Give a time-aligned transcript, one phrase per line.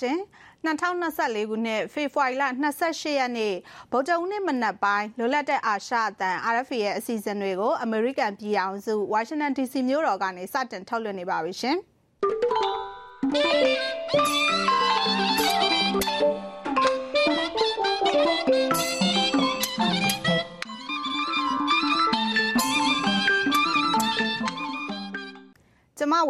[0.00, 0.18] ရှင်
[0.64, 2.44] 2024ခုနှစ်ဖေဖော်ဝါရီလ
[2.80, 3.54] 28ရက်နေ့
[3.92, 11.76] ဗုဒ္ဓဦးနေ့မနက်ပိုင်းလွတ်လပ်တဲ့အာရှအသံ RFA ရဲ့အစီအစဉ်တွေကို အမေရိကန်ပြည်အောင်စုဝါရှင်တန် DC မြို့တော်ကနေစတင်ထုတ်လွှင့်နေပါပြီရှင်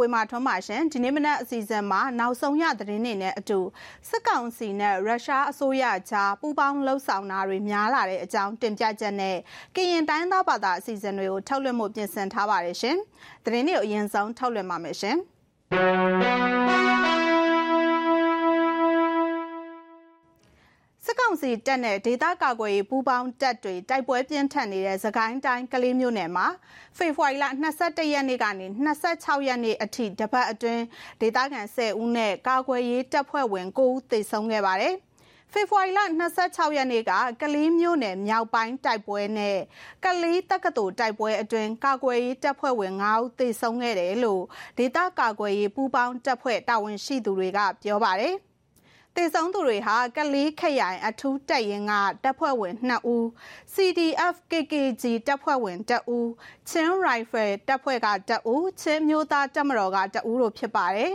[0.01, 3.59] ဝေမာထွန်းပါရှင်ဒီနေ့မနက်အစီအစဉ်မှာနောက်ဆုံးရသတင်းတွေနဲ့အတူ
[4.09, 9.37] စစ်ကောင်စီနဲ့ရုရှားအစိုးရကြားပူးပေါင်းလှုပ်ဆောင်တာတွေများလာတဲ့အကြောင်းတင်ပြချက်နဲ့
[9.77, 12.97] ကရင်တိုင်းသားဘာသာအစီအစဉ်တွေကိုထုတ်လွှင့်မှုပြင်ဆင်ထားပါတယ်ရှင်
[13.45, 15.17] သတင်းတွေကိုအရင်ဆုံးထုတ်လွှင့်ပါမယ်ရှင်
[21.35, 26.47] ကောင်စီတပ်နဲ့ဒေသကာကွယ်ရေးပူးပေါင်းတပ်တွေတိုက်ပွဲပြင်းထန်နေတဲ့သခိုင်းတိုင်းကလေးမြို့နယ်မှာ
[26.97, 27.45] ဖေဖော်ဝါရီလ
[27.81, 28.67] 22ရက်နေ့ကနေ
[29.07, 30.83] 26ရက်နေ့အထိတပတ်အတွင်း
[31.21, 34.95] ဒေသခံ10ဦးနဲ့ကာကွယ်ရေးတပ်ဖွဲ့ဝင်9ဦးသေဆုံးခဲ့ပါတယ်။
[35.53, 36.01] ဖေဖော်ဝါရီလ
[36.41, 39.59] 26ရက်နေ့ကကလေးမြို့နယ်မြောက်ပိုင်းတိုက်ပွဲနဲ့
[40.05, 44.43] ကလေးတက္ကသိုလ်တိုက်ပွဲအတွင်းကာကွယ်ရေးတပ်ဖွဲ့ဝင်9ဦးသေဆုံးခဲ့တယ်လို့
[44.79, 48.37] ဒေသကာကွယ်ရေးပူးပေါင်းတပ်ဖွဲ့တာဝန်ရှိသူတွေကပြောပါတယ်။
[49.19, 51.93] တေဆုံးသူတွေဟာကလေးခရိုင်အထူးတပ်ရင်းက
[52.25, 53.25] တပ်ဖွဲ့ဝင်2ဦး
[53.75, 56.31] CDF KKG တပ်ဖွဲ့ဝင်2ဦး
[56.69, 61.13] ချင်း Rifle တပ်ဖွဲ့က2ဦးချင်းမျိုးသားတပ်မတော်က2ဦးတို့ဖြစ်ပါတယ်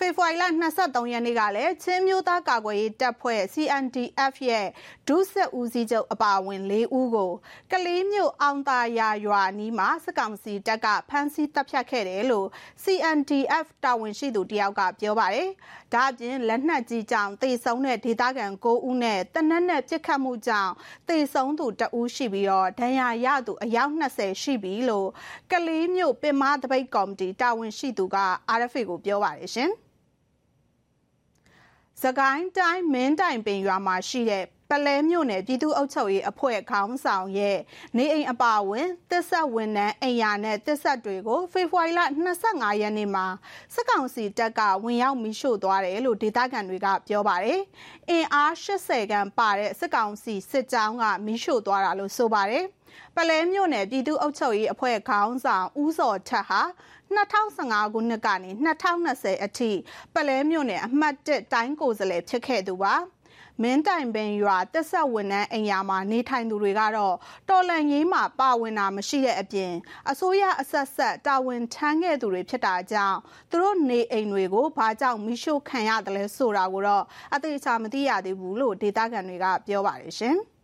[0.00, 0.44] ဖေဖော်ဝါရီလ
[0.78, 4.66] 23ရက်နေ့ကလည်းချင်းမျိုးသားကာကွယ်ရေးတပ်ဖွဲ့ CNDF ရဲ့
[5.08, 7.32] ဒုစစ်ဦးစီးချုပ်အပါအဝင်၄ဦးကို
[7.72, 12.48] ကလေးမျိုးအောင်သာယာရွာနီးမှာစစ်ကောင်စီတပ်ကဖမ်းဆီးတပ်ဖြတ်ခဲ့တယ်လို့
[12.84, 15.48] CNDF တာဝန်ရှိသူတယောက်ကပြောပါတယ်။
[15.94, 20.72] ဒါ့အပြင်လက်နက်ကြီးကြောင့်တေဆုံးတဲ့ဒေသခံ9ဦးနဲ့တနက်နဲ့ပြစ်ခတ်မှုကြောင့်
[21.08, 25.08] တေဆုံးသူ2ဦးရှိပြီးတော့ဒဏ်ရာရသူအယောက်20ရှိပြီလို့
[25.52, 28.16] ကလေးမျိုးပင်မတပိတ်ကော်မတီတာဝန်ရှိသူက
[28.58, 29.72] RFA ကိုပြောပါတယ်ရှင်။
[32.02, 37.58] စကိုင်းတိုင်းမင်းတိုင်ပင်ရွာမှာရှိတဲ့ပလဲမြို့နယ်ပြည်သူ့အုပ်ချုပ်ရေးအဖွဲ့ခေါင်းဆောင်ရဲ့
[37.96, 42.00] နေအိမ်အပါအဝင်တစ်ဆက်ဝန်ထမ်းအိမ်ယာနဲ့တစ်ဆက်တွေကိုဖေဖော်ဝါရီလ
[42.40, 43.26] 25ရက်နေ့မှာ
[43.74, 47.60] စစ်ကောင်စီတပ်ကဝင်ရောက်မိရှို့သွားတယ်လို့ဒေသခံတွေကပြောပါတယ်။
[48.10, 52.64] အင်အား80ခန်းပါတဲ့စစ်ကောင်စီစစ်ကြောင်းကမိရှို့သွားတာလို့ဆိုပါတယ်။
[53.16, 56.62] ပလဲမြို့နယ်ပြည်သူ့အုပ်ချုပ်ရေးအဖွဲ့ခေါင်းဆောင်ဦးစောထက်ဟာ
[57.16, 58.50] 2015ခုနှစ်ကနေ
[58.96, 59.70] 2020အထိ
[60.14, 62.94] ပလဲမြို့နယ်အမှတ်1တိုင်းကိုယ်စားလှယ်ဖြစ်ခဲ့သူပါ
[63.62, 67.14] မင်းတိုင်ပင်ရွာတက်ဆက်ဝန်ထမ်းအိမ်ယာမှာနေထိုင်သူတွေကတော့
[67.48, 69.72] တော်လန်ရေးမှာပါဝင်တာမရှိတဲ့အပြင်
[70.10, 73.18] အစိုးရအဆက်ဆက်တာဝန်ထမ်းခဲ့သူတွေဖြစ်တာကြောင့်
[73.50, 77.04] သူတို့နေအိမ်တွေကိုဘာကြောင့်မိရှို့ခံရတယ်လဲဆိုတာကိုတော့
[77.34, 80.38] အသေးချာမသိရသေးဘူးလို့ဒေသခံတွေကပြောပါတယ်ရှင်။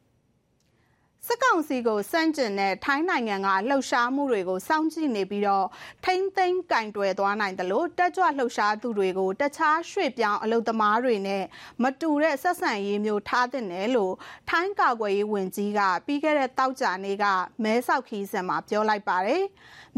[1.28, 5.66] စစ်ကောင်စီကိုစန့်ကျင်တဲ့ထိုင်းနိုင်ငံကလှုပ်ရှားမှုတွေကိုစောင့်ကြည့်နေပြီးတော့
[6.04, 11.44] ထိမ့်သိမ်းကင်တွယ်သွားနိုင်တယ်လို့တက်ကြွလှုပ်ရှားသူတွေကိုတခြားရွှေ့ပြောင်းအလုပ်သမားတွေနဲ့
[11.82, 14.14] မတူတဲ့ဆက်ဆံရေးမျိုးထားတဲ့နယ်လို့
[14.50, 17.24] ထိုင်းကာကွယ်ရေးဝန်ကြီးကပြီးခဲ့တဲ့တောက်ကြနေ့က
[17.62, 19.44] မဲဆောက်ခီးစံမှာပြောလိုက်ပါတယ်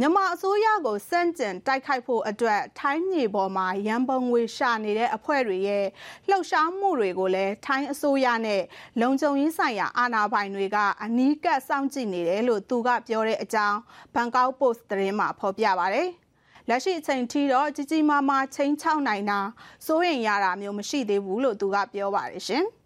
[0.00, 5.84] မြန်မာအစိုးရကိုစန့်ကျင်တိုက်ခိုက်ဖို့အတွက်ထိုင်းမြေပေါ်မှာရန်ပုံငွေရှာနေတဲ့အဖွဲ့တွေရဲ့
[6.28, 8.62] လှုပ်ရှားမှုတွေကိုလည်းထိုင်းအစိုးရနဲ့
[9.00, 11.13] လုံခြုံရေးဆိုင်ရာအာဏာပိုင်တွေကအနီး
[11.44, 13.78] ကပ်စောင့်ကြည့်နေတယ်လို့သူကပြောတဲ့အကြောင်း
[14.14, 16.08] ဘန်ကောက်ပို့စ်သတင်းမှာဖော်ပြပါတယ်။
[16.68, 19.38] လက်ရှိအချိန်ထိတော့ကြီးကြီးမားမားချင်းချောက်နိုင်တာ
[19.86, 22.64] စိုးရင်ရတာမျိုးမရှိသေးဘူးလို့သူကပြောပါတယ်ရှင်။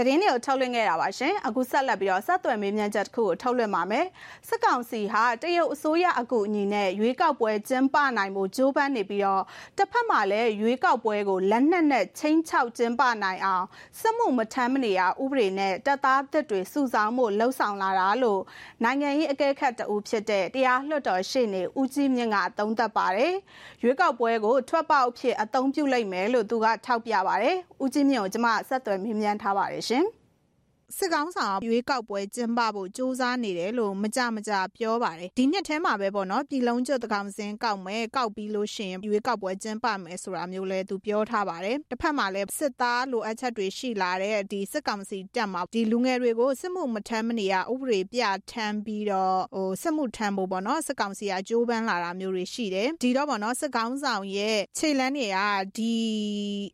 [0.00, 4.06] သတင်းတွေကိုထုတ်လွှင့်ခဲ့တာပါရှင်အခုဆက်လက်ပြီးတော့ဆက်သွယ်မေးမြန်းချက်တစ်ခုကိုထုတ်လွှင့်ပါမယ်
[4.48, 9.42] စစ်ကောင်စီဟာတရုတ်အစိုးရအကူအညီနဲ့ရွေးကောက်ပွဲကျင်းပနိုင်မှုကြိုးပမ်းနေပြီးတော့
[9.78, 13.64] တစ်ဖက်မှာလည်းရွေးကောက်ပွဲကိုလက်နက်နဲ့ချင်းချောက်ကျင်းပနိုင်အောင်
[14.00, 18.40] စစ်မှုမထမ်းမနေရဥပဒေနဲ့တပ်သားသစ်တွေစုဆောင်းမှုလှုံ့ဆော်လာတာလို့
[18.84, 23.34] နိုင်ငံရေးအကဲခတ်တအူဖြစ်တဲ့တရားလွှတ်တော်ရှေ့နေဦးကြီးမြင့်ကသုံးသပ်ပါတယ်
[23.82, 30.06] ရွေးကောက်ပွဲကိုထွက်ပေါက်ဖြစ်အသုံးပြုလိုက်မယ်လို့သူကထောက်ပြပါတယ်ဦးကြီးမြင့်ကိုကျွန်မဆက်သွယ်မေးမြန်းထားပါတယ်ရှင်
[30.98, 55.38] စစ်ကောင်းဆောင်ရွေးကောက်ပွဲကျင်းပဖို့စ조사နေတယ်လို့မကြမကြပြောပါတယ်ဒီနှစ်ထဲမှာပဲပေါ့နော်ပြည်လုံးကျွတ်တကောင်စင်းကောက်မယ်ကောက်ပြီးလို့ရှိရင်ရွေးကောက်ပွဲကျင်းပမယ်ဆိုတာမျိုးလဲသူပြောထားပါတယ်တစ်ဖက်မှာလည်းစစ်သားလိုအပ်ချက်တွေရှိလာတဲ့ဒီစစ်ကောင်စီတက်မှာဒီလူငယ်တွေကိုစစ်မှုမထမ်းမနေရဥပဒေပြထမ်းပြီးတော့ဟိုစစ်မှုထမ်းဖို့ပေါ့နော်စစ်ကောင်စီကကြိုးပမ်းလာတာမျိုးတွေရှိတယ်ဒီတော့ပေါ့နော်စစ်ကောင်းဆောင်ရဲ့ခြေလန်းတွေက
[55.76, 55.94] ဒီ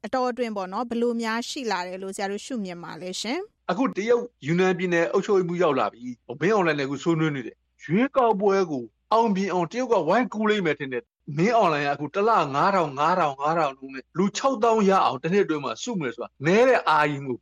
[0.07, 3.41] အတော်အတွင်းပေါ့နော်ဘလို့များရှိလာတယ်လို့ဆရာတို့ရှုမြင်ပါလဲရှင်
[3.71, 6.01] အခုတရုတ်ယူနန်ပြည်နယ်အုပ်ချုပ်မှုရောက်လာပြီ
[6.41, 11.05] မင်းအောင်လိုင်းလည်းအခုဆွေးနွေးနေတယ်ရွေးကောက်ပွဲကိုအောင်ပြင်အောင်တရုတ်ကဝိုင်းကူးလိုက်မယ်ထင်တယ်
[11.37, 17.39] မင်းအွန်လိုင်းကအခုတစ်လ9000 9000 9000လုံးနဲ့လူ6000ရအောင်တစ်နှစ်အတွင်းမှာစုမယ်ဆိုတာနဲတဲ့အာရင်ကို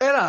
[0.00, 0.26] အဲ့ဒါ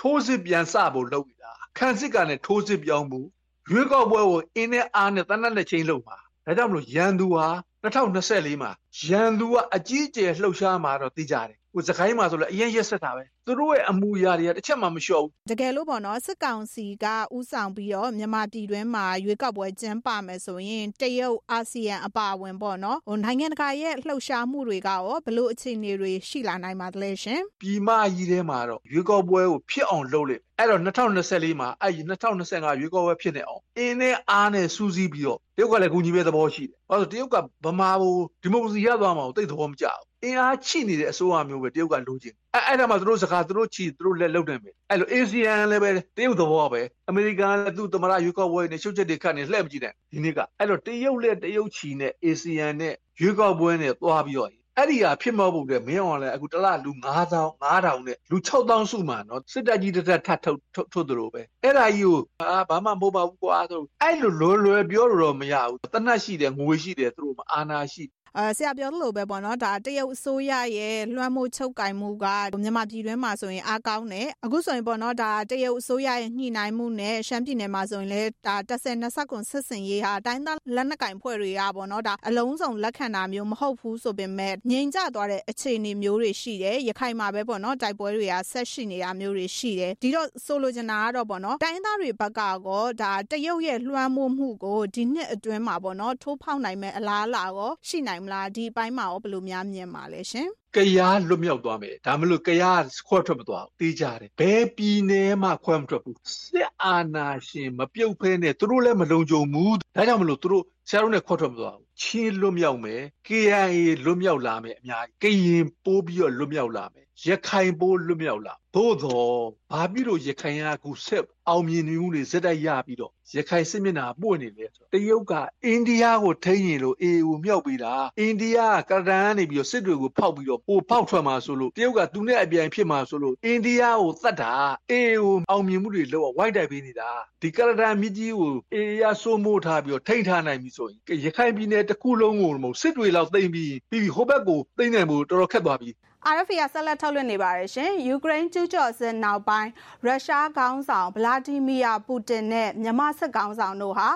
[0.00, 3.26] ထိုးစစ်ပြန်စဖို့လုပ်နေတာခန့်စစ်ကလည်းထိုးစစ်ပြောင်းဖို့
[3.70, 7.46] ရွေးကောက်ပွဲကိုအင်းနဲ့အားနဲ့တနက်နဲ့ချိန်လုံးမှာဒါကြောင့်မလို့ရန်သူဟာ
[7.84, 8.70] 2024မှာ
[9.06, 60.58] ရန်သူကအကြီးအကျယ်လှုပ်ရှားမှာတော့သိကြတယ် ဟိုစကိုင်းမှာဆိုလည်းအရင်ရက်ဆက်တာပဲသူတို့ရဲ့အမူအရာတွေကတစ်ချက်မှမလျှော့ဘူးတကယ်လို့ပေါ့နော်စစ်ကောင်စီကဥဆောင်ပြီးတော့မြန်မာပြည်တွင်းမှာရွေးကောက်ပွဲကျင်းပမယ်ဆိုရင်တရုတ်အာဆီယံအပါအဝင်ပေါ့နော်ဟိုနိုင်ငံတကာရဲ့လှုပ်ရှားမှုတွေကရောဘလို့အခြေအနေတွေရှိလာနိုင်ပါသလဲရှင်ပြည်မကြီးထဲမှာတော့ရွေးကောက်ပွဲကိုဖြစ်အောင်လုပ်လိုက်အဲ့တော့2024မှာအဲ့ဒီ2025ရွေးကောက်ပွဲဖြစ်နေအောင်အင်းနဲ့အားနဲ့စူးစီးပြီးတော့တရုတ်ကလည်းကူညီပေးသဘောရှိတယ်။ဘာလို့တရုတ်ကဗမာကိုဒီမိုကရေစီရသွားမှာကိုတိတ်သဘောမကျဘူး။ အင်အားချိနေတဲ့အစိုးရမျိုးပဲတရုတ်ကလိုချင်။အဲ့အဲ့ဒါမှသူတို့စကားသူတို့ချီသူတို့လက်လုပ်နိုင်မယ်။အဲ့လို ASEAN လည်းပဲတရုတ်သဘောပဲ။အမေရိကန်လည်းသူ့သမရရွေးကောက်ပွဲနဲ့ရှုပ်ချက်တွေခတ်နေလှည့်မကြည့်နဲ့ဒီနေ့ကအဲ့လိုတရုတ်လက်တရုတ်ချီနဲ့ ASEAN နဲ့ရွေးကောက်ပွဲနဲ့သွားပြီးတော့အဲ့ဒီဟာဖြစ်မဟုတ်တဲ့မင်းအောင်လည်းအခုတလလူ9000 9000နဲ့လူ6000စုမှနော်စစ်တပ်ကြီးတစ်ထပ်ထပ်ထုတ်
[60.92, 68.02] ထုတ်သလိုပဲအဲ့ဒါကြီးကိုအာဘာမှမဟုတ်ပါဘူးကွာဆိုအဲ့လိုလွယ်လွယ်ပြောလို့တော့မရဘူးတနတ်ရှိတယ်ငွေရှိတယ်သူတို့မအာနာရှိ
[68.36, 72.26] အဲဆရာပြောသလိုပဲပေါ့နော်ဒါတရုတ်အစိုးရရဲ့လွှမ်းမိုးချုပ်ကင်မှုက
[72.62, 113.64] မြန်မာပြည်တွင်းမှာဆိုရင်အားကောင်းတယ်အခုဆိုရင်ပေါ့နော်ဒါတရုတ်အစိုးရရဲ့ညှိနှိုင်းမှုနဲ့ရှမ်းပြည်နယ်မှာဆိုရင်လည်းဒါတက်ဆယ်နှစ်ဆက်ကွန်ဆက်စင်ရေးဟာတိုင်းသားလက်နက်ကင်ဖွဲ့တွေကပေါ့နော်ဒါအလုံးစုံလက်ခံတာမျိုးမဟုတ်ဘူးဆိုပေမဲ့ငြိမ်ကျသွားတဲ့အခြေအနေမျိုးတွေရှိတယ်ရခိုင်မှာပဲပေါ့နော်တိုက်ပွဲတွေကဆက်ရှိနေတာမျိုးတွေရှိတယ်ဒီတော့ဆိုလိုချင်တာကတော့ပေါ့နော်တိုင်းသားတွေဘက်ကကောဒါတရုတ်ရဲ့လွှမ်းမိုးမှုကိုဒီနှစ်အတွင်းမှာပေါ့နော်ထိုးဖောက်နိုင်မဲ့အလားအလာကောရှိနိုင်မလားဒီအပိုင်းမှာရောဘယ်လိုများမြင်ပါလဲရှင်ကရားလွတ်မြောက်သွားမယ်ဒါမလို့ကရားခွဲထွက်မသွားဘူးတေးကြတယ်ဘယ်ပြည်နယ်မှခွဲမထွက်ဘူးစစ်အာဏာရှင်မပြုတ်ဖဲနဲ့သူတို့လည်းမလုံခြုံဘူးဒါကြောင့်မလို့သူတို့ဆရာတို့နဲ့ခွဲထွက်မသွားဘူးချင်းလွတ်မြောက်မယ် KIA
[114.04, 119.34] လွတ်မြောက်လာမယ်အများကြီးကရင်ပိုးပြီးတော့လွတ်မြောက်လာမယ်ရခိုင်ပိုးလွတ်မြောက်လာသို့တော့
[119.72, 125.32] ဘာဖြစ်လို့ရခိုင်ကခုဆက်အောင်မြင်နေမှုတွေစက်တိုက်ရပြီးတော့ရခိုင်စစ်မျက်နှာပွင့်နေလဲဆိုတရုတ်က
[125.64, 128.58] အိန္ဒိယကိုထိန်းရင်လို့ AU မြောက်ပေးတာအိန္ဒိယ
[128.90, 134.52] ကကရဒန်ကနေပြီးတော့စစ်တွေကိုဖောက်ပြီးတော့ပိုဖောက်ထွက်မှာဆိုလို့တရုတ်ကသူနဲ့အပြိုင်ဖြစ်မှာဆိုလို့အိန္ဒိယကိုသတ်တာ
[134.92, 137.10] AU အောင်မြင်မှုတွေလောက်ဝိုက်တိုက်ပေးနေတာ
[137.42, 145.90] ဒီကရဒန်မြကြီးကို AU ရစိုးမိုးထားပြီးတော့ထိန်းထားနိုင်ပြီဆိုရင်ရခိုင်ပြည်နယ်တစ်ခုလုံးကိုမဟုတ်စစ်တွေလောက်သိမ်းပြီးပြီးဟိုဘက်ကိုသိမ်းနိုင်ဖို့တော်တော်ခက်သွားပြီ
[146.34, 149.70] RFA ကဆက်လက်ထုတ်လွှင့်နေပါတယ်ရှင်။ယူကရိန်းကျူးကျော်စစ်နောက်ပိုင်း
[150.04, 154.08] ရုရှားခေါင်းဆောင်ဗလာဒီမီယာပူတင်နဲ့မြန်မာစစ်ခေါင်းဆောင်တို့ဟာ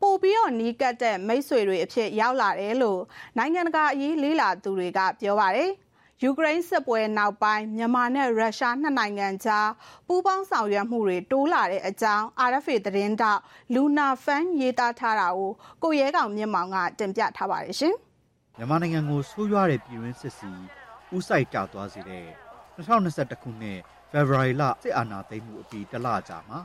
[0.00, 3.00] ပို့ပြီးတော့နီးကပ်တဲ့မိတ်ဆွေတွေအဖြစ်ရောက်လာတယ်လို့
[3.38, 5.70] နိုင်ငံတကာအရေးလေးလာသူတွေကပြောပါတယ်။
[6.22, 9.68] ယူကရိန်းစစ်ပွဲနောက်ပိုင်းမြန်မာနဲ့ရုရှားနှစ်နိုင်ငံကြား
[10.06, 13.40] ပူးပေါင်းဆောင်ရွက်မှုတွေတိုးလာတဲ့အကြောင်း RFA သတင်းတောက်
[13.74, 15.50] လူနာဖန်ရေးသားထားတာကို
[15.82, 17.94] ကိုရဲကောင်မြင့်မောင်ကတင်ပြထားပါတယ်ရှင်။
[18.58, 20.50] မြန်မာနိုင်ငံကိုဆိုးရွားတဲ့ပြည်တွင်းစစ်စီ
[21.16, 22.49] ဥဆိုင်ကြသွားစေတဲ့
[22.80, 23.78] 2021ခုနှစ်
[24.10, 26.58] ဖေဖော်ဝါရီလစစ်အာဏာသိမ်းမှုအပြီးတလကြာမှာ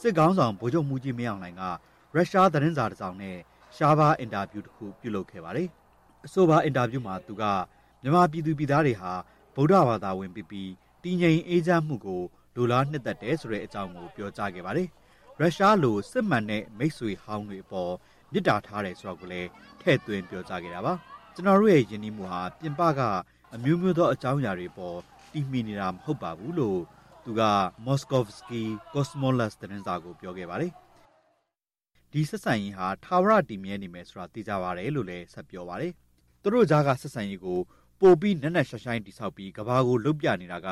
[0.00, 1.62] စစ်ကောင်းဆောင်ဗိုလ်ချုပ်မှုကြီးမင်းအောင်လှိုင်က
[2.14, 3.36] ရုရှားသတင်းစာတစ်စောင်နဲ့
[3.76, 5.68] ရှားပါအင်တာဗျူးတစ်ခုပြုလုပ်ခဲ့ပါတယ်။
[6.26, 7.42] အဆိုပါအင်တာဗျူးမှာသူက
[8.02, 9.12] မြန်မာပြည်သူပြည်သားတွေဟာ
[9.54, 10.70] ဗုဒ္ဓဘာသာဝင်ပြီးပြီး
[11.02, 12.22] တည်ငြိမ်အေးချမ်းမှုကို
[12.56, 14.88] လိုလားနှစ်သက်တယ်ဆိုတဲ့အကြောင်းကိုပြောကြားခဲ့ပါတယ်။
[15.40, 17.92] ရုရှားလိုစစ်မှန်တဲ့မိတ်ဆွေဟောင်းတွေအပေါ်
[18.32, 19.48] မြစ်တာထားတယ်ဆိုတော့ကိုလည်း
[19.80, 20.94] ထည့်သွင်းပြောကြားခဲ့တာပါ။
[21.34, 23.00] ကျွန်တော်တို့ရဲ့ယဉ်ကျေးမှုဟာပြင်ပက
[23.54, 24.98] အမျိုးမျိုးသောအကြောင်းအရာတွေပေါ်
[25.34, 26.80] တည်မီနေတာမဟုတ်ပါဘူးလို့
[27.24, 27.42] သူက
[27.86, 30.72] Moskovsky Cosmolas သတင်းစာကိုပြောခဲ့ပါတယ်။
[32.12, 35.92] ဒီဆက်ဆံရေးဟာထာဝရတည်မြဲနေမယ်ဆိုတာသိကြပါတယ်လို့လည်းဆက်ပြောပါတယ်။
[36.42, 37.58] သူတို့ကြားကဆက်ဆံရေးကို
[38.00, 40.68] ပိုပြီးနက်နက်ရှိုင်းရှိုင်းတိဆောက်ပြီးကဘာကိုလုတ်ပြနေတာက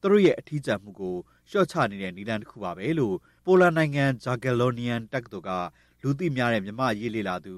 [0.00, 1.16] သူတို့ရဲ့အထီးကျန်မှုကို
[1.50, 5.50] ရှော့ချနေတဲ့နည်းလမ်းတစ်ခုပါပဲလို့ပိုလန်နိုင်ငံ Jagiellonian တက္ကသိုလ်က
[6.02, 7.54] လူသိများတဲ့မြမရေးလေလာသူ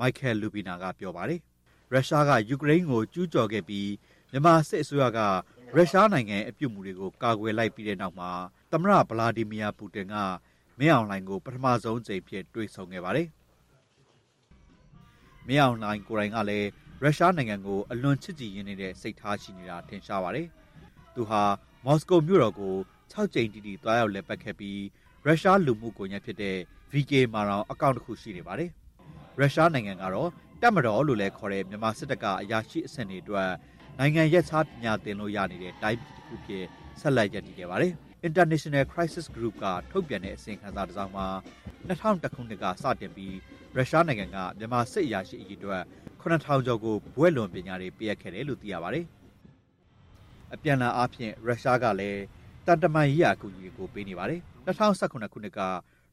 [0.00, 1.40] Michael Lubina ကပြောပါတယ်။
[1.92, 3.90] ရုရှားကယူကရိန်းကိုကျူးကျော်ခဲ့ပြီး
[4.30, 5.18] မြန်မာစစ်အစိုးရက
[5.74, 8.30] ရုရှားနိုင်ငံအပြုတ်မှုတွေကို ကာကွယ်လိုက်ပြီးတဲ့နောက်မှာ
[8.72, 10.14] သမ္မတ ဗလာဒီမီယာ ပူတင်က
[10.78, 13.28] မင်းအောင်လှိုင်ကို ပထမဆုံးကြိမ်ဖြစ် တွေ့ဆုံခဲ့ပါတယ်။
[15.46, 16.68] မင်းအောင်လှိုင်ကိုယ်တိုင်ကလည်း
[17.02, 20.46] ရုရှားနိုင်ငံကို အလွန်ချစ်ကြည်ရင်းနေတဲ့ စိတ်ထားရှိနေတာ ထင်ရှားပါတယ်။
[21.14, 21.42] သူဟာ
[21.84, 22.74] မော်စကိုမြို့တော်ကို
[23.12, 24.80] 6ကြိမ်တီတီတွားရောက်လည်ပတ်ခဲ့ပြီး
[25.26, 26.56] ရုရှားလူမှုကွန်ရက်ဖြစ်တဲ့
[26.92, 28.70] VK မှာတော့အကောင့်တစ်ခု ရှိနေပါတယ်။
[29.38, 30.30] ရုရှားနိုင်ငံကတော့
[30.62, 33.50] တပ်မတော်လို့လည်းခေါ်တဲ့ မြန်မာစစ်တပ်က အရာရှိအဆင့်တွေအတွက်
[33.98, 36.64] နိုင်ငံရက်ခြားပညာသင်လို့ရနေတဲ့တိုင်းပြည်တစ်ခုဖြစ်
[37.00, 37.92] ဆက်လက်ရည်တည်ခဲ့ပါတယ်။
[38.28, 41.26] International Crisis Group ကထုတ်ပြန်တဲ့အစီရင်ခံစာတစ်စောင်မှာ
[41.88, 43.36] 2001ခုနှစ်ကစတင်ပြီး
[43.76, 45.82] ရုရှားနိုင်ငံကမြန်မာစစ်အရာရှိအကြီးအတွက်
[46.22, 49.04] 9000ကျော်ကိုဘွဲ့လွန်ပညာတွေပေးအပ်ခဲ့တယ်လို့သိရပါတယ်။
[50.54, 52.20] အပြန်အလှန်အားဖြင့်ရုရှားကလည်း
[52.66, 55.60] တန်တမန်ရေးရာအကူအညီကိုပေးနေပါတယ်။2019ခုနှစ်က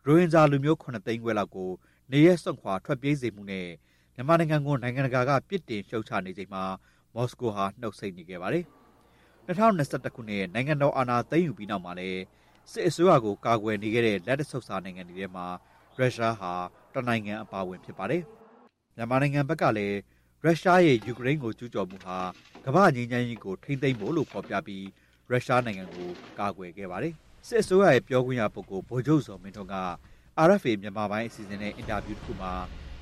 [0.06, 1.72] ရိုဟင်ဂျာလူမျိုး9သိန်းခွဲလောက်ကို
[2.12, 3.68] နေရဲစွန့်ခွာထွက်ပြေးစေမှုနဲ့
[4.16, 6.64] မြန်မာနိုင်ငံကိုနိုင်ငံတကာကပြစ်တင်ရှုတ်ချနေချိန်မှာ
[7.16, 8.66] မော်စကိုဟာနှုတ်ဆက်နေခဲ့ပါတယ်။
[9.48, 12.22] 2021ခုနှစ်နိုင်ငံတော်အာဏာသိမ်းယူပြီးနောက်မှာလည်း
[12.72, 15.46] စစ်အစိုးရကိုကာကွယ်နေခဲ့တဲ့လက်တဆုပ်စာနိုင်ငံတွေထဲမှာ
[15.98, 16.52] ရုရှားဟာ
[16.94, 18.24] တနိုင်ငံအပါဝင်ဖြစ်ပါတယ်။
[18.96, 19.98] မြန်မာနိုင်ငံဘက်ကလည်း
[20.44, 22.18] ရုရှားရဲ့ယူကရိန်းကိုကျူးကျော်မှုဟာ
[22.66, 24.86] ကမ္ဘာငြိမ်းချမ်းရေးကိုထိမ့်သိမ်းဖို့လို့ဖော်ပြပြီး
[25.30, 26.08] ရုရှားနိုင်ငံကို
[26.40, 27.14] ကာကွယ်ခဲ့ပါတယ်။
[27.48, 29.78] စစ်အစိုးရရဲ့ပြောခွင့်ရပုဂ္ဂိုလ်ဗိုလ်ချုပ်စောမင်းထွန်းက
[30.48, 32.54] RFA မြန်မာပိုင်းအစီအစဉ်နဲ့အင်တာဗျူးတစ်ခုမှာ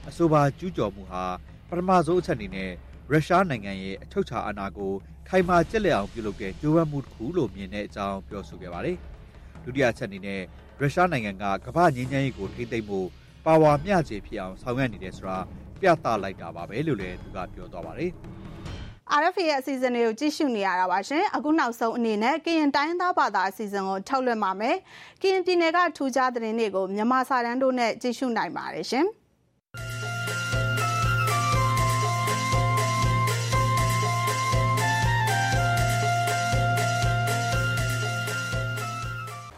[0.09, 1.23] အဆိုပါကျူးကျော်မှုဟာ
[1.67, 2.71] ပထမဆုံးအချက်အနေနဲ့
[3.13, 4.93] ရုရှားနိုင်ငံရဲ့အချုပ်အခြာအာဏာကို
[5.27, 8.97] ခိုင်မာကျက်လက်အောင်ပြုလုပ်တဲ့ကြိုးပမ်းမှုတစ်ခုလို့မြင်တဲ့အကြောင်းပြောဆိုခဲ့ပါတယ်။
[9.63, 10.41] ဒုတိယအချက်အနေနဲ့
[10.79, 13.07] ရုရှားနိုင်ငံကကမ္ဘာငြိမ်းချမ်းရေးကိုထိမ့်သိမ်းဖို့
[13.45, 15.37] ပါဝါမျှခြေဖြစ်အောင်ဆောင်ရွက်နေတယ်ဆိုတာ
[15.81, 18.11] ပြသလိုက်တာပါပဲလို့လည်းသူကပြောသွားပါတယ်။
[19.21, 24.75] RFA ရဲ့အစီအစဉ်တွေကိုကြည့်ရှုနေရတာပါရှင်အခုနောက်ဆုံးအနေနဲ့ကရင်တိုင်းသားဘာသာအစီအစဉ်ကိုထုတ်လွှင့်ပါမယ်
[25.21, 29.07] ကရင်ပြည်နယ်ကထူးခြားသတင်းတွေကိုမြန်မာစာတန်းတို့နဲ့ကြည့်ရှုနိုင်ပါတယ်ရှင်။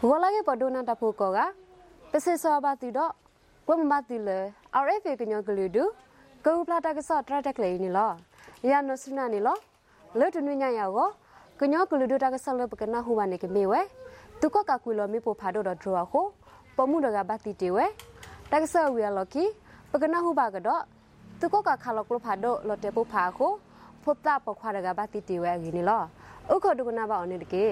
[0.08, 1.38] ဝလာကေပဒိုနာတဖူကောက
[2.12, 3.12] ပစစ်စောဘာတီတော့
[3.66, 4.38] ကွမ်ဘာတီလေ
[4.84, 5.84] RFA ကညောကလူဒူ
[6.44, 8.10] ကောပလာတာကစောထရတက်လေနီလော
[8.70, 9.56] ရနစနာနီလော
[10.18, 11.08] လေတနညယောကို
[11.60, 13.80] ကညောကလူဒူတာကဆလပကနာဟူဝနေကမေဝဲ
[14.40, 16.24] သူကကကူလောမေပိုဖာတော့ဒရဟို
[16.76, 17.84] ပမှုဒကဘာတီတေဝဲ
[18.50, 19.44] တက်ဆောဝီလော်ကီ
[19.92, 20.82] ပကနာဟူဘာကတော့
[21.40, 23.52] သူကကခါလောကလဖာတော့လော်တေပိုဖာခို
[24.02, 26.02] ဖုတ်တာပခွာဒကဘာတီတေဝဲဂီနီလော
[26.52, 27.66] ဥခဒုကနာဘာအနေတကေ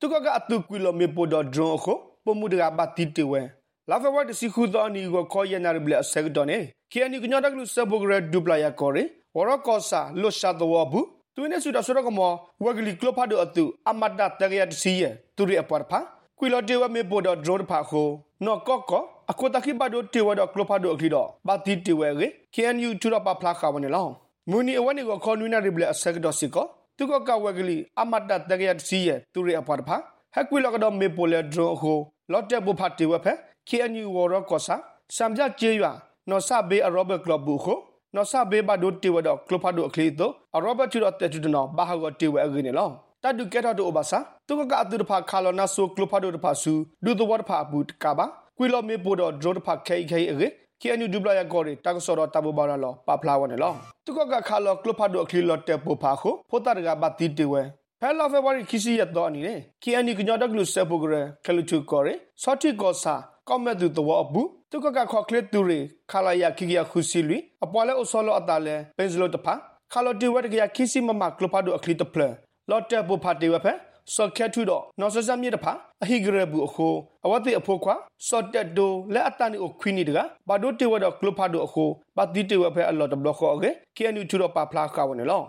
[0.00, 3.42] တုကကအတူကီလိုမီပိုဒဒရွန်ခိုပမှုဒရာဘတိတဝဲ
[3.90, 6.58] လာဖဝတ်စီခူဒနီကိုခေါ်ရနာရဘလအဆက်တော်နေ
[6.92, 9.04] ကီအနီကညဒကလူဆဘဂရဒူပလာယာကောရီ
[9.36, 12.30] ဝရကောဆာလွတ်ရှာတဝဘူးသူနေစုတဆရကမော
[12.64, 15.02] ဝဂလီကလဖတ်တို့အတူအမတ်တတရရတစီယ
[15.36, 15.98] သူရအပေါ်ဖာ
[16.38, 18.08] ကွီလိုတေဝမေပိုဒဒရွန်ဖာခို
[18.44, 24.10] နော်ကော့ကောအကိုတခိဘတ်တို့တေဝဒကလဖတ်တို့အခီတော့ဘတိတဝဲကေ KNU တူရပါဖလာခါဝနေလောင်
[24.50, 26.66] မူနီအဝနေကိုခေါ်နွေးနာရဘလအဆက်တော်စီကော
[26.98, 29.96] သူကကဝဂလီအမတ်ဒတရယတစီယသူရီအပတ်ဖာ
[30.34, 31.98] ဟက်ကွီလကတော့မေပိုလေဒရိုဟို
[32.32, 33.32] လော့တက်ဘူဖတ်တီဝဖဲ
[33.68, 34.76] KNU ဝရကောစာ
[35.16, 35.92] စမ်ကြကျေးရွာ
[36.30, 37.78] နော်ဆဘေအရောဘတ်ကလပ်ဘူခို
[38.14, 42.88] နော်ဆဘေဘဒိုတီဝဒကလပ်ဖတ်ဒိုအခလီတိုအရောဘတ်တီရတက်တူနော်ဘာဟာဂတီဝအဂင်းလော
[43.22, 46.72] တတ်ဒုကက်တော့အဘစာတုကကအတူတဖာခါလောနာဆိုကလပ်ဖတ်ဒိုတဖာဆူ
[47.04, 48.26] ဒူတဝတ်ဖာဘူတကဘာ
[48.58, 50.48] ကွီလောမေပိုတော့ဒရိုတဖာခဲခဲအဂေ
[50.86, 53.72] KNU ဒူဘလာယာကောရီတကဆောတော့တဘူဘာလောပပလာဝနေလော
[54.04, 57.62] တုကကခါလောကလပ်ဖတ်ဒိုအခလီလော့တက်ဘူဖာခိုဖိုတာရကဘတီတီဝဲ
[58.00, 61.14] ဖဲလာဖေဗရီခီစီရတော့အနေနဲ့ KNI ကညော့တကလူစပုဂရ
[61.46, 62.08] ကလူချူကောရ
[62.42, 63.14] ဆော့တီကောစာ
[63.48, 65.78] ကောမက်တူတော့အဘူးတုကကခေါကလက်တူရီ
[66.10, 69.54] ခလာယာခိကရခုစီလီအပွားလဲအစောလောအတာလဲပင်စလိုတဖာ
[69.92, 72.22] ခါလိုတီဝတ်ကရခီစီမမကလပဒိုအခလီတပလ
[72.70, 73.72] လော့တက်ဘူဖာတီဝဖဲ
[74.14, 76.88] စော့ကက်ထူတော့နော်ဆဆမြတဖာအဟိဂရဘူးအခု
[77.24, 77.94] အဝတ်တိအဖို့ခွာ
[78.28, 80.18] စော့တက်ဒိုလဲအတန်ကိုခွီနီတက
[80.48, 81.84] ဘာဒိုတီဝတ်တော့ကလပဒိုအခု
[82.16, 85.42] ဘာတီတီဝဖဲအလော့တဘလခော့ကေ KNU ထူတော့ပါဖလာကဝနေလော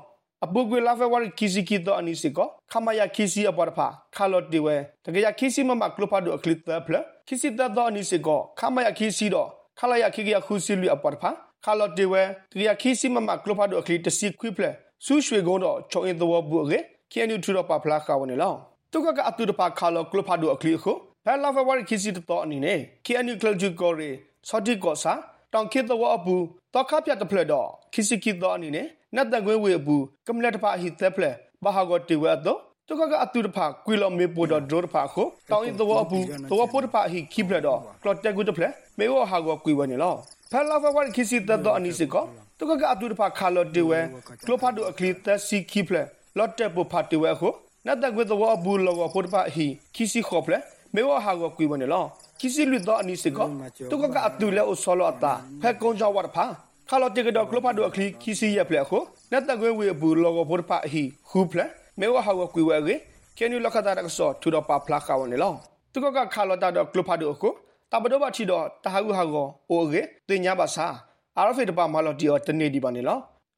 [0.46, 2.40] အပုကွေလာဖဲဝါရီကီစီကီတော့အနိစီက
[2.72, 6.96] ခမယာကီစီအပေါ်ဖာခါလော့တီဝဲတကယ်ကီစီမမကလဖာဒိုအခလစ်တပ်ဖလ
[7.28, 9.48] ကီစီတတော့အနိစီကခမယာကီစီတော့
[9.80, 11.30] ခလာယာကီကီခူစီလူအပေါ်ဖာ
[11.66, 12.22] ခါလော့တီဝဲ
[12.52, 14.66] တကယ်ကီစီမမကလဖာဒိုအခလစ်တစီခွိဖလ
[15.06, 16.95] ဆူရွှေကုန်းတော့ချုံအင်တော်ဘူးရေကီအန်ယူထူတော့ပါဖလာခါဝနေလောတုက
[19.18, 20.94] ကအတူတပါခါလော့ကလဖာဒိုအခလစ်ခု
[21.26, 22.74] ဘယ်လာဖဲဝါရီကီစီတော့အနိနေ
[23.06, 24.10] ကီအန်ယူကလဂျူကိုရီ
[24.48, 25.14] စော်တီကောစာ
[25.54, 26.36] တောင်ခေတဝအပူ
[26.74, 28.84] တော့ခပြတ်တဖလက်တော့ခီစီကီတော့အနိနေ
[29.16, 36.18] နတ်တကွင်းဝေဘူးကမလက်တဖာဟိသက်ဖလက်ဘာဟာကိုတီဝဲတော့တုကကအတူတဖာကွီလိုမေပိုတော့ဒိုတဖာကိုတောင်းရင်တော့အပူ
[36.50, 40.14] တော့ပိုတဖာဟိခိပလက်တော့ကလော့တက်ကူတဖလက်မေဝဟာကိုကွီဝဲနေလော
[40.52, 42.24] ဖဲလာဖဝါခီစီတတော့အနိစကော
[42.58, 44.00] တုကကအတူတဖာခါလော့တီဝဲ
[44.46, 47.54] ကလောဖာဒိုအခလီသက်စီခိပလက် လော့တက်ပိုဖာတီဝဲကို
[47.86, 50.64] နတ်တကွင်းတော့အပူလောပိုတဖာဟိခိစီခေါပလက်
[50.96, 52.04] မေဝဟာကိုကွီဝဲနေလော
[52.40, 53.48] ခီစီလူတော့အနိစကော
[53.92, 56.46] တုကကအတူလဲအစောလောအတာဖဲကုန်းကြောဝတ်ဖာ
[56.90, 59.02] ခါလောတေကတော့ကလပဒိုအခလီခီစီရဖလက်ကို
[59.32, 62.96] နတ်တကွေဝေဘူးလောကဖို့ပါဟီခူဖလက်မေဝဟာဝကွေဝဲကေ
[63.38, 65.54] ကဲနူလခတာကဆောထူတော့ပါဖလာခါဝန်လေလော
[65.94, 67.54] သူကခါလောတာတော့ကလပဒိုကို
[67.92, 70.86] တဘဒိုဘချီတော့တဟာကူဟာကိုအိုကေတင်ညာပါစာ
[71.38, 73.18] အာရဖေတပါမလော်တီော်တနေဒီပါနေလော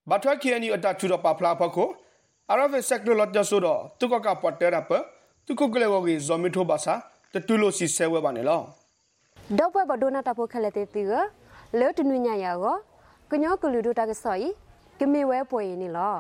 [0.10, 2.07] ဘတ်ထွက်ကနေအတထူတော့ပါဖလာဖကိုအာရဖေဆက်လော်တဆိုတော့သူက
[4.26, 4.92] ကပတ်တဲရပ
[5.46, 6.94] သူကကလေဝဂီဇော်မီထိုဘာစာ
[7.34, 8.62] တတူလို့စီဆဲဝဲပါနေလော
[9.58, 11.12] ဒေါ်ပွဲဘဒိုနာတဖို့ခလက်တေတီက
[11.80, 12.76] လဲတနွညယာကို
[13.32, 14.50] ကညောကလူဒိုတာကဆော်ဤ
[15.00, 16.16] ကမေဝဲပွေနေလော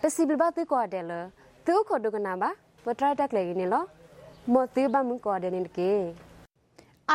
[0.00, 1.12] ပစီဘလဘတိကောတယ်လ
[1.66, 2.50] သူခေါ်ဒုကနာပါ
[2.84, 3.84] ပထရတက်လေနေလော
[4.52, 5.92] မောတိဘမကောတယ်နေကေ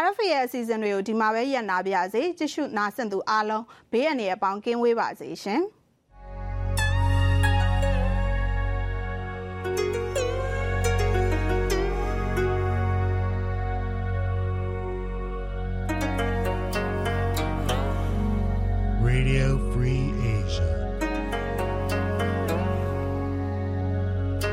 [0.03, 5.63] RFA ရဲ့အစီအစဉ်တွေကိုဒီမှာပဲရပ်နာပြစေကြည့်ရှုနာဆင်သူအားလုံးဘေးရန်တွေအပေါင်းကင်းဝေးပါစေရှင်။